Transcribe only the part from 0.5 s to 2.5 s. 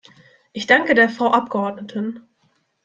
Ich danke der Frau Abgeordneten.